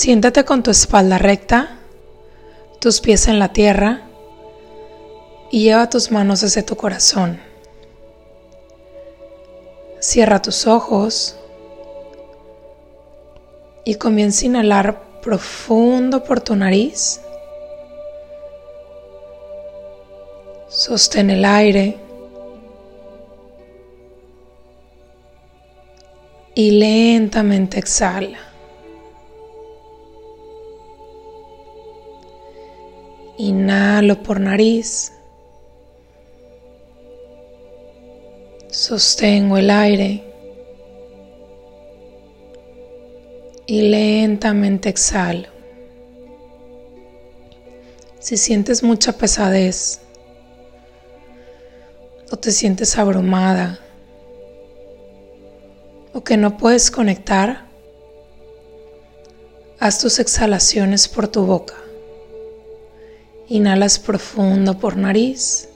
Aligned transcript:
Siéntate 0.00 0.44
con 0.44 0.62
tu 0.62 0.70
espalda 0.70 1.18
recta, 1.18 1.76
tus 2.78 3.00
pies 3.00 3.26
en 3.26 3.40
la 3.40 3.52
tierra 3.52 4.02
y 5.50 5.64
lleva 5.64 5.90
tus 5.90 6.12
manos 6.12 6.44
hacia 6.44 6.64
tu 6.64 6.76
corazón. 6.76 7.40
Cierra 9.98 10.40
tus 10.40 10.68
ojos 10.68 11.36
y 13.84 13.96
comienza 13.96 14.44
a 14.44 14.46
inhalar 14.46 15.02
profundo 15.20 16.22
por 16.22 16.42
tu 16.42 16.54
nariz. 16.54 17.20
Sostén 20.68 21.30
el 21.30 21.44
aire 21.44 21.98
y 26.54 26.70
lentamente 26.70 27.80
exhala. 27.80 28.47
Inhalo 33.38 34.20
por 34.20 34.40
nariz. 34.40 35.12
Sostengo 38.68 39.56
el 39.56 39.70
aire. 39.70 40.24
Y 43.66 43.82
lentamente 43.82 44.88
exhalo. 44.88 45.48
Si 48.18 48.36
sientes 48.36 48.82
mucha 48.82 49.12
pesadez 49.12 50.00
o 52.32 52.36
te 52.36 52.50
sientes 52.50 52.98
abrumada 52.98 53.78
o 56.12 56.24
que 56.24 56.36
no 56.36 56.56
puedes 56.56 56.90
conectar, 56.90 57.66
haz 59.78 60.00
tus 60.00 60.18
exhalaciones 60.18 61.06
por 61.06 61.28
tu 61.28 61.46
boca. 61.46 61.87
Inhalas 63.50 63.98
profundo 63.98 64.78
por 64.78 64.96
nariz. 64.96 65.70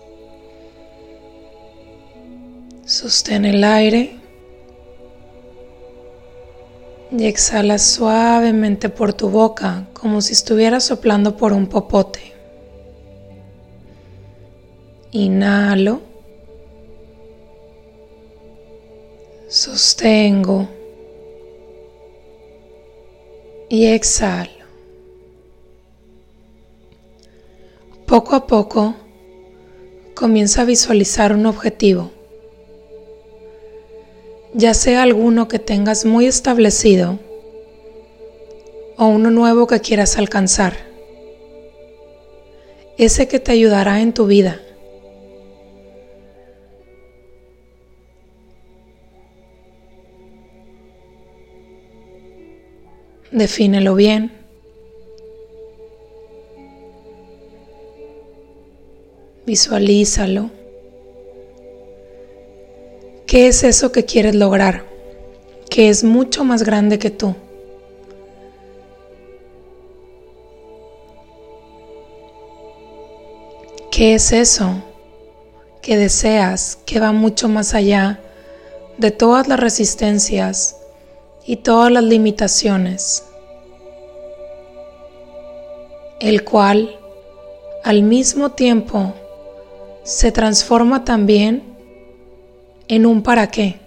Sostén 2.85 3.47
el 3.47 3.65
aire. 3.65 4.17
Y 7.11 7.25
exhala 7.25 7.79
suavemente 7.79 8.89
por 8.89 9.15
tu 9.15 9.31
boca 9.31 9.87
como 9.95 10.21
si 10.21 10.33
estuvieras 10.33 10.85
soplando 10.85 11.37
por 11.37 11.53
un 11.53 11.67
popote. 11.67 12.33
Inhalo. 15.13 16.01
Sostengo. 19.49 20.69
Y 23.71 23.87
exhalo. 23.87 24.62
Poco 28.13 28.37
a 28.37 28.47
poco, 28.47 28.95
comienza 30.15 30.61
a 30.61 30.65
visualizar 30.67 31.33
un 31.33 31.47
objetivo, 31.47 32.11
ya 34.53 34.75
sea 34.75 35.03
alguno 35.03 35.49
que 35.49 35.59
tengas 35.59 36.05
muy 36.05 36.27
establecido 36.27 37.19
o 38.99 39.07
uno 39.07 39.31
nuevo 39.31 39.67
que 39.67 39.81
quieras 39.81 40.19
alcanzar, 40.19 40.75
ese 42.99 43.29
que 43.29 43.41
te 43.41 43.53
ayudará 43.53 44.03
en 44.03 44.13
tu 44.13 44.27
vida. 44.27 44.61
Defínelo 53.31 53.95
bien. 53.95 54.42
Visualízalo. 59.45 60.51
¿Qué 63.27 63.49
es 63.49 63.65
eso 63.65 63.91
que 63.91 64.05
quieres 64.05 64.37
lograr? 64.37 64.85
Que 65.69 65.89
es 65.89 66.05
mucho 66.05 66.45
más 66.45 66.63
grande 66.63 67.01
que 67.01 67.11
tú. 67.11 67.35
¿Qué 73.91 74.15
es 74.15 74.31
eso 74.31 74.81
que 75.81 75.97
deseas 75.97 76.79
que 76.87 77.01
va 77.01 77.11
mucho 77.11 77.49
más 77.49 77.75
allá 77.75 78.21
de 78.97 79.11
todas 79.11 79.49
las 79.49 79.59
resistencias 79.59 80.77
y 81.45 81.57
todas 81.57 81.91
las 81.91 82.05
limitaciones? 82.05 83.25
El 86.21 86.45
cual 86.45 86.97
al 87.83 88.03
mismo 88.05 88.53
tiempo 88.53 89.15
se 90.05 90.33
transforma 90.33 91.05
también 91.05 91.63
en 92.89 93.07
un 93.07 93.23
para 93.23 93.51
qué. 93.51 93.81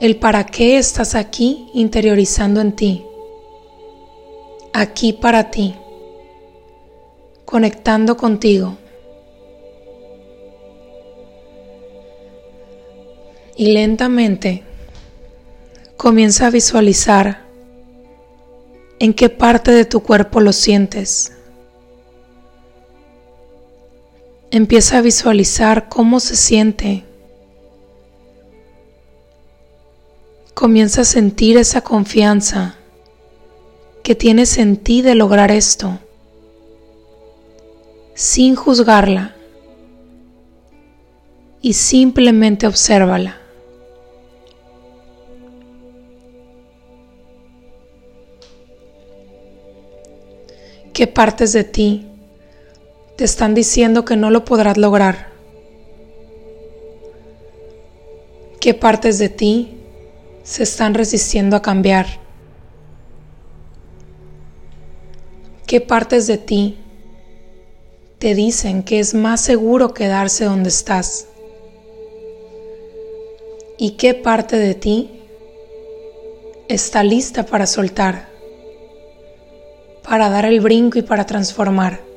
El 0.00 0.16
para 0.16 0.46
qué 0.46 0.78
estás 0.78 1.14
aquí 1.14 1.68
interiorizando 1.74 2.62
en 2.62 2.74
ti, 2.74 3.04
aquí 4.72 5.12
para 5.12 5.50
ti, 5.50 5.74
conectando 7.44 8.16
contigo. 8.16 8.78
Y 13.56 13.72
lentamente 13.72 14.62
comienza 15.98 16.46
a 16.46 16.50
visualizar 16.50 17.44
en 18.98 19.12
qué 19.12 19.28
parte 19.28 19.70
de 19.72 19.84
tu 19.84 20.02
cuerpo 20.02 20.40
lo 20.40 20.54
sientes. 20.54 21.34
Empieza 24.52 24.98
a 24.98 25.00
visualizar 25.00 25.88
cómo 25.88 26.18
se 26.18 26.34
siente. 26.34 27.04
Comienza 30.54 31.02
a 31.02 31.04
sentir 31.04 31.56
esa 31.56 31.82
confianza 31.82 32.74
que 34.02 34.16
tienes 34.16 34.58
en 34.58 34.76
ti 34.76 35.02
de 35.02 35.14
lograr 35.14 35.52
esto, 35.52 36.00
sin 38.14 38.56
juzgarla 38.56 39.36
y 41.62 41.74
simplemente 41.74 42.66
obsérvala. 42.66 43.36
¿Qué 50.92 51.06
partes 51.06 51.52
de 51.52 51.62
ti 51.62 52.09
te 53.20 53.24
están 53.26 53.52
diciendo 53.52 54.06
que 54.06 54.16
no 54.16 54.30
lo 54.30 54.46
podrás 54.46 54.78
lograr? 54.78 55.28
¿Qué 58.62 58.72
partes 58.72 59.18
de 59.18 59.28
ti 59.28 59.76
se 60.42 60.62
están 60.62 60.94
resistiendo 60.94 61.54
a 61.54 61.60
cambiar? 61.60 62.06
¿Qué 65.66 65.82
partes 65.82 66.28
de 66.28 66.38
ti 66.38 66.78
te 68.18 68.34
dicen 68.34 68.82
que 68.84 69.00
es 69.00 69.12
más 69.12 69.42
seguro 69.42 69.92
quedarse 69.92 70.46
donde 70.46 70.70
estás? 70.70 71.26
¿Y 73.76 73.98
qué 73.98 74.14
parte 74.14 74.56
de 74.56 74.74
ti 74.74 75.20
está 76.68 77.04
lista 77.04 77.44
para 77.44 77.66
soltar? 77.66 78.30
para 80.02 80.30
dar 80.30 80.46
el 80.46 80.60
brinco 80.60 80.98
y 80.98 81.02
para 81.02 81.26
transformar. 81.26 82.09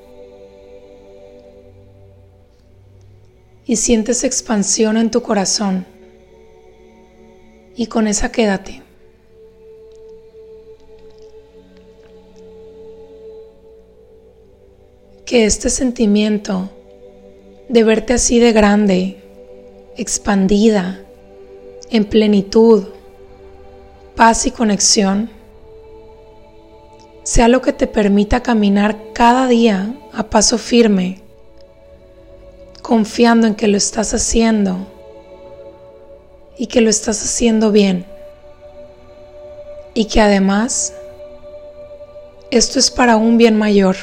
Y 3.66 3.78
sientes 3.78 4.24
expansión 4.24 4.98
en 4.98 5.10
tu 5.10 5.22
corazón. 5.22 5.86
Y 7.76 7.88
con 7.88 8.08
esa 8.08 8.32
quédate. 8.32 8.82
Que 15.26 15.46
este 15.46 15.70
sentimiento 15.70 16.70
de 17.70 17.84
verte 17.84 18.14
así 18.14 18.40
de 18.40 18.52
grande, 18.52 19.24
expandida, 19.98 21.00
en 21.90 22.06
plenitud, 22.06 22.86
paz 24.16 24.46
y 24.46 24.52
conexión, 24.52 25.32
sea 27.24 27.48
lo 27.48 27.62
que 27.62 27.74
te 27.74 27.88
permita 27.88 28.44
caminar 28.44 29.12
cada 29.14 29.48
día 29.48 29.96
a 30.12 30.30
paso 30.30 30.58
firme, 30.58 31.23
confiando 32.84 33.48
en 33.48 33.56
que 33.56 33.68
lo 33.68 33.78
estás 33.78 34.14
haciendo 34.14 34.78
y 36.58 36.68
que 36.68 36.82
lo 36.82 36.92
estás 36.92 37.24
haciendo 37.24 37.72
bien. 37.72 38.06
Y 39.96 40.06
que 40.06 40.22
además 40.22 40.94
esto 42.52 42.78
es 42.78 42.92
para 42.92 43.16
un 43.16 43.38
bien 43.38 43.58
mayor, 43.58 43.96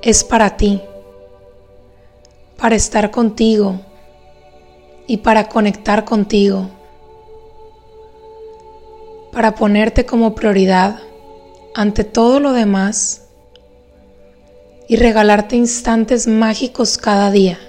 es 0.00 0.24
para 0.24 0.56
ti, 0.56 0.80
para 2.56 2.76
estar 2.76 3.10
contigo 3.10 3.80
y 5.06 5.18
para 5.18 5.48
conectar 5.48 6.06
contigo. 6.06 6.70
para 9.32 9.54
ponerte 9.54 10.04
como 10.06 10.34
prioridad 10.34 10.98
ante 11.74 12.02
todo 12.02 12.40
lo 12.40 12.52
demás 12.52 13.29
y 14.90 14.96
regalarte 14.96 15.54
instantes 15.54 16.26
mágicos 16.26 16.98
cada 16.98 17.30
día. 17.30 17.60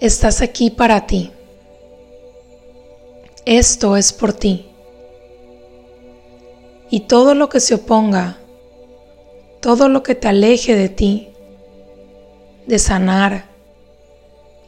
Estás 0.00 0.40
aquí 0.40 0.70
para 0.70 1.06
ti. 1.06 1.30
Esto 3.44 3.98
es 3.98 4.14
por 4.14 4.32
ti. 4.32 4.70
Y 6.88 7.00
todo 7.00 7.34
lo 7.34 7.50
que 7.50 7.60
se 7.60 7.74
oponga, 7.74 8.38
todo 9.60 9.90
lo 9.90 10.02
que 10.02 10.14
te 10.14 10.28
aleje 10.28 10.74
de 10.74 10.88
ti, 10.88 11.28
de 12.66 12.78
sanar 12.78 13.44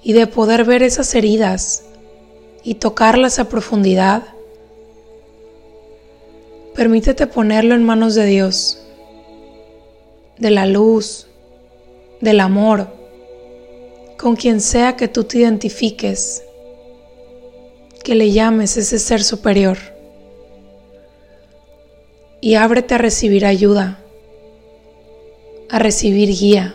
y 0.02 0.12
de 0.12 0.26
poder 0.26 0.66
ver 0.66 0.82
esas 0.82 1.14
heridas 1.14 1.84
y 2.62 2.74
tocarlas 2.74 3.38
a 3.38 3.48
profundidad, 3.48 4.33
permítete 6.74 7.26
ponerlo 7.26 7.74
en 7.74 7.84
manos 7.84 8.14
de 8.14 8.26
Dios, 8.26 8.80
de 10.38 10.50
la 10.50 10.66
luz, 10.66 11.28
del 12.20 12.40
amor, 12.40 12.88
con 14.18 14.36
quien 14.36 14.60
sea 14.60 14.96
que 14.96 15.08
tú 15.08 15.24
te 15.24 15.38
identifiques, 15.38 16.42
que 18.02 18.14
le 18.14 18.32
llames 18.32 18.76
ese 18.76 18.98
ser 18.98 19.22
superior. 19.22 19.78
Y 22.40 22.56
ábrete 22.56 22.96
a 22.96 22.98
recibir 22.98 23.46
ayuda, 23.46 23.98
a 25.70 25.78
recibir 25.78 26.28
guía, 26.28 26.74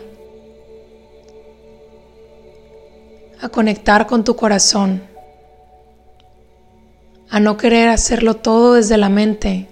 a 3.40 3.48
conectar 3.48 4.06
con 4.06 4.24
tu 4.24 4.34
corazón 4.34 5.08
a 7.30 7.38
no 7.38 7.56
querer 7.56 7.88
hacerlo 7.88 8.34
todo 8.34 8.74
desde 8.74 8.96
la 8.96 9.08
mente 9.08 9.69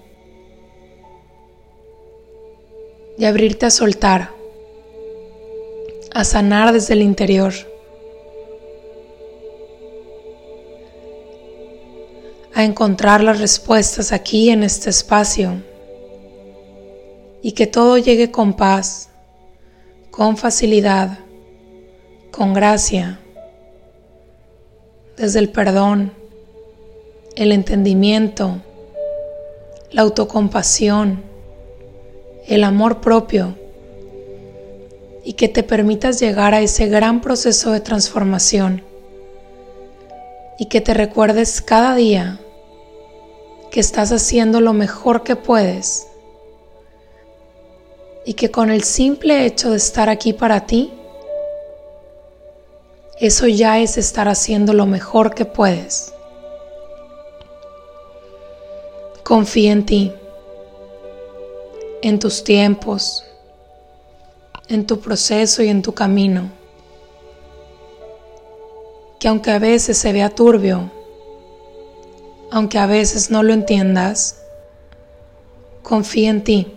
y 3.19 3.25
abrirte 3.25 3.67
a 3.67 3.69
soltar, 3.69 4.31
a 6.13 6.23
sanar 6.23 6.73
desde 6.73 6.93
el 6.93 7.03
interior. 7.03 7.53
a 12.51 12.65
encontrar 12.65 13.23
las 13.23 13.39
respuestas 13.39 14.11
aquí 14.11 14.49
en 14.49 14.63
este 14.63 14.89
espacio 14.89 15.63
y 17.41 17.53
que 17.53 17.67
todo 17.67 17.97
llegue 17.97 18.31
con 18.31 18.53
paz, 18.53 19.09
con 20.11 20.35
facilidad, 20.35 21.19
con 22.31 22.53
gracia, 22.53 23.17
desde 25.15 25.39
el 25.39 25.49
perdón, 25.49 26.11
el 27.37 27.53
entendimiento, 27.53 28.57
la 29.91 30.01
autocompasión, 30.01 31.28
el 32.49 32.63
amor 32.63 32.99
propio 32.99 33.55
y 35.23 35.33
que 35.33 35.47
te 35.47 35.61
permitas 35.61 36.19
llegar 36.19 36.55
a 36.55 36.61
ese 36.61 36.87
gran 36.87 37.21
proceso 37.21 37.71
de 37.71 37.79
transformación 37.79 38.81
y 40.57 40.65
que 40.65 40.81
te 40.81 40.95
recuerdes 40.95 41.61
cada 41.61 41.93
día 41.93 42.39
que 43.69 43.79
estás 43.79 44.11
haciendo 44.11 44.61
lo 44.61 44.73
mejor 44.73 45.21
que 45.23 45.35
puedes 45.35 46.07
y 48.25 48.33
que 48.33 48.49
con 48.49 48.71
el 48.71 48.83
simple 48.83 49.45
hecho 49.45 49.69
de 49.69 49.77
estar 49.77 50.09
aquí 50.09 50.33
para 50.33 50.65
ti, 50.65 50.91
eso 53.19 53.47
ya 53.47 53.79
es 53.79 53.97
estar 53.97 54.27
haciendo 54.27 54.73
lo 54.73 54.87
mejor 54.87 55.35
que 55.35 55.45
puedes. 55.45 56.13
Confía 59.23 59.71
en 59.71 59.85
ti, 59.85 60.13
en 62.01 62.19
tus 62.19 62.43
tiempos, 62.43 63.25
en 64.67 64.85
tu 64.85 64.99
proceso 64.99 65.63
y 65.63 65.67
en 65.67 65.81
tu 65.81 65.93
camino. 65.93 66.49
Que 69.19 69.27
aunque 69.27 69.51
a 69.51 69.59
veces 69.59 69.97
se 69.97 70.13
vea 70.13 70.29
turbio, 70.29 70.91
aunque 72.51 72.77
a 72.77 72.87
veces 72.87 73.29
no 73.29 73.43
lo 73.43 73.53
entiendas, 73.53 74.41
confía 75.83 76.29
en 76.29 76.43
ti. 76.43 76.67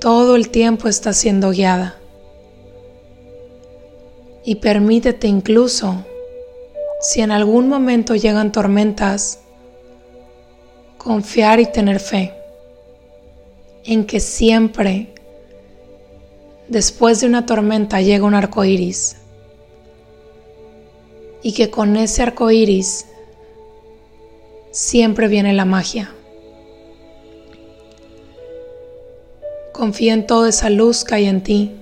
Todo 0.00 0.36
el 0.36 0.48
tiempo 0.48 0.88
está 0.88 1.12
siendo 1.12 1.50
guiada. 1.50 1.96
Y 4.44 4.56
permítete 4.56 5.26
incluso, 5.26 6.04
si 7.00 7.20
en 7.20 7.30
algún 7.30 7.68
momento 7.68 8.14
llegan 8.14 8.52
tormentas, 8.52 9.40
confiar 10.96 11.60
y 11.60 11.66
tener 11.66 12.00
fe 12.00 12.37
en 13.88 14.04
que 14.04 14.20
siempre 14.20 15.14
después 16.68 17.22
de 17.22 17.26
una 17.26 17.46
tormenta 17.46 18.02
llega 18.02 18.26
un 18.26 18.34
arco 18.34 18.62
iris 18.62 19.16
y 21.42 21.54
que 21.54 21.70
con 21.70 21.96
ese 21.96 22.22
arco 22.22 22.50
iris 22.50 23.06
siempre 24.72 25.26
viene 25.26 25.54
la 25.54 25.64
magia. 25.64 26.12
Confía 29.72 30.12
en 30.12 30.26
toda 30.26 30.50
esa 30.50 30.68
luz 30.68 31.02
que 31.02 31.14
hay 31.14 31.24
en 31.24 31.42
ti, 31.42 31.72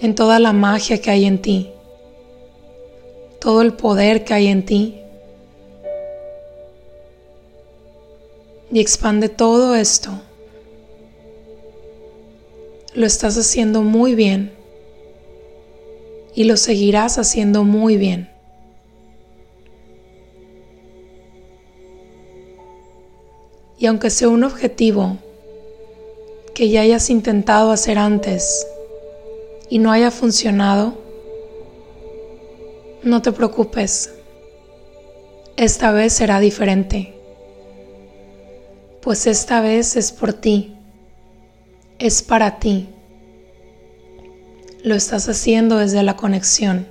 en 0.00 0.16
toda 0.16 0.40
la 0.40 0.52
magia 0.52 1.00
que 1.00 1.12
hay 1.12 1.26
en 1.26 1.40
ti, 1.40 1.70
todo 3.38 3.62
el 3.62 3.72
poder 3.72 4.24
que 4.24 4.34
hay 4.34 4.48
en 4.48 4.64
ti 4.64 5.00
y 8.70 8.80
expande 8.80 9.28
todo 9.28 9.74
esto. 9.74 10.10
Lo 12.94 13.06
estás 13.06 13.36
haciendo 13.38 13.82
muy 13.82 14.14
bien 14.14 14.52
y 16.34 16.44
lo 16.44 16.56
seguirás 16.56 17.18
haciendo 17.18 17.64
muy 17.64 17.96
bien. 17.96 18.30
Y 23.78 23.86
aunque 23.86 24.10
sea 24.10 24.28
un 24.28 24.42
objetivo 24.42 25.18
que 26.54 26.68
ya 26.68 26.80
hayas 26.80 27.10
intentado 27.10 27.70
hacer 27.70 27.96
antes 27.96 28.66
y 29.70 29.78
no 29.78 29.92
haya 29.92 30.10
funcionado, 30.10 30.94
no 33.04 33.22
te 33.22 33.30
preocupes. 33.30 34.12
Esta 35.56 35.92
vez 35.92 36.12
será 36.12 36.40
diferente 36.40 37.17
pues 39.02 39.26
esta 39.26 39.60
vez 39.60 39.96
es 39.96 40.12
por 40.12 40.32
ti, 40.32 40.76
es 41.98 42.22
para 42.22 42.58
ti. 42.58 42.88
Lo 44.82 44.94
estás 44.94 45.28
haciendo 45.28 45.78
desde 45.78 46.02
la 46.02 46.16
conexión 46.16 46.86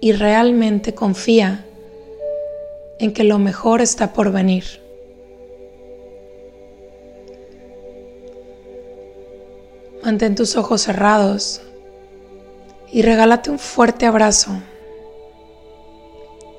y 0.00 0.12
realmente 0.12 0.94
confía 0.94 1.64
en 2.98 3.12
que 3.12 3.24
lo 3.24 3.38
mejor 3.38 3.80
está 3.80 4.12
por 4.12 4.32
venir. 4.32 4.64
Mantén 10.02 10.34
tus 10.34 10.56
ojos 10.56 10.82
cerrados 10.82 11.60
y 12.92 13.02
regálate 13.02 13.50
un 13.50 13.58
fuerte 13.58 14.06
abrazo. 14.06 14.52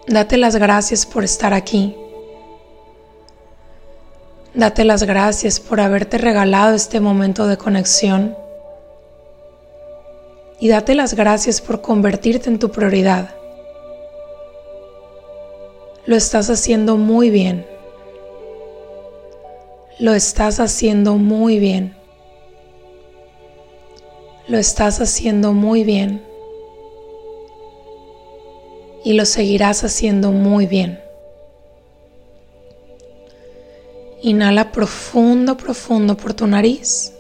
Date 0.08 0.38
las 0.38 0.56
gracias 0.56 1.06
por 1.06 1.24
estar 1.24 1.54
aquí 1.54 1.96
Date 4.53 4.84
las 4.84 5.03
gracias 5.03 5.60
por 5.60 5.79
haberte 5.79 6.18
regalado 6.18 6.74
este 6.74 7.00
momento 7.00 7.46
de 7.46 7.58
conexión 7.58 8.36
y 10.60 10.68
date 10.68 10.96
las 10.96 11.13
gracias 11.13 11.62
por 11.62 11.82
convertirte 11.82 12.50
en 12.50 12.58
tu 12.58 12.72
prioridad. 12.72 13.36
Lo 16.06 16.15
estás 16.15 16.50
haciendo 16.50 16.98
muy 16.98 17.29
bien. 17.29 17.65
Lo 20.00 20.15
estás 20.15 20.60
haciendo 20.60 21.15
muy 21.15 21.60
bien. 21.60 21.96
Lo 24.48 24.58
estás 24.58 25.00
haciendo 25.00 25.53
muy 25.53 25.84
bien. 25.84 26.24
Y 29.06 29.13
lo 29.13 29.25
seguirás 29.25 29.84
haciendo 29.84 30.32
muy 30.32 30.65
bien. 30.65 31.00
Inhala 34.21 34.71
profundo, 34.71 35.55
profundo 35.55 36.17
por 36.17 36.33
tu 36.33 36.45
nariz. 36.45 37.13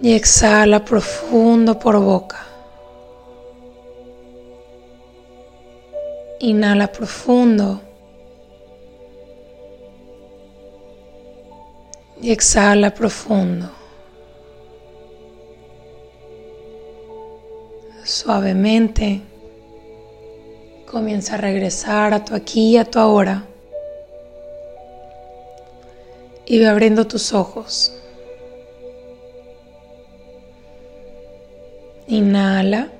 Y 0.00 0.14
exhala 0.14 0.84
profundo 0.84 1.78
por 1.78 1.98
boca. 2.00 2.46
Inhala 6.40 6.90
profundo. 6.90 7.80
Y 12.20 12.30
exhala 12.30 12.94
profundo. 12.94 13.70
Suavemente 18.04 19.31
comienza 20.92 21.36
a 21.36 21.38
regresar 21.38 22.12
a 22.12 22.22
tu 22.22 22.34
aquí 22.34 22.72
y 22.72 22.76
a 22.76 22.84
tu 22.84 22.98
ahora. 22.98 23.46
Y 26.44 26.58
ve 26.58 26.68
abriendo 26.68 27.06
tus 27.06 27.32
ojos. 27.32 27.96
Inhala. 32.06 32.90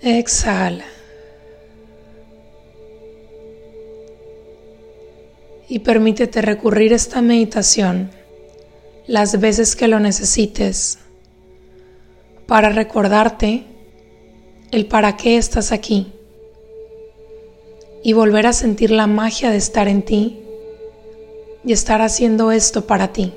Exhala. 0.00 0.86
Y 5.68 5.80
permítete 5.80 6.40
recurrir 6.40 6.94
esta 6.94 7.20
meditación 7.20 8.10
las 9.06 9.38
veces 9.38 9.76
que 9.76 9.86
lo 9.86 10.00
necesites 10.00 10.98
para 12.46 12.70
recordarte 12.70 13.75
el 14.76 14.86
para 14.86 15.16
qué 15.16 15.38
estás 15.38 15.72
aquí 15.72 16.12
y 18.02 18.12
volver 18.12 18.46
a 18.46 18.52
sentir 18.52 18.90
la 18.90 19.06
magia 19.06 19.50
de 19.50 19.56
estar 19.56 19.88
en 19.88 20.02
ti 20.02 20.38
y 21.64 21.72
estar 21.72 22.02
haciendo 22.02 22.52
esto 22.52 22.86
para 22.86 23.12
ti. 23.12 23.32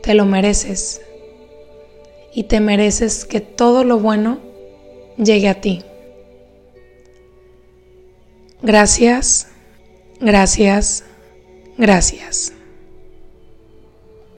Te 0.00 0.14
lo 0.14 0.26
mereces 0.26 1.02
y 2.32 2.44
te 2.44 2.60
mereces 2.60 3.24
que 3.24 3.40
todo 3.40 3.82
lo 3.82 3.98
bueno 3.98 4.38
llegue 5.18 5.48
a 5.48 5.60
ti. 5.60 5.82
Gracias, 8.62 9.48
gracias, 10.20 11.04
gracias. 11.76 12.52